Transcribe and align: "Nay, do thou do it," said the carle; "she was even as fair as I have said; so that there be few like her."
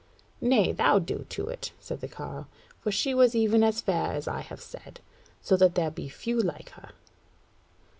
"Nay, 0.41 0.69
do 0.69 0.73
thou 0.73 0.97
do 0.97 1.47
it," 1.47 1.73
said 1.79 2.01
the 2.01 2.07
carle; 2.07 2.47
"she 2.89 3.13
was 3.13 3.35
even 3.35 3.63
as 3.63 3.81
fair 3.81 4.13
as 4.13 4.27
I 4.27 4.39
have 4.41 4.59
said; 4.59 4.99
so 5.43 5.55
that 5.57 5.75
there 5.75 5.91
be 5.91 6.09
few 6.09 6.39
like 6.39 6.69
her." 6.71 6.93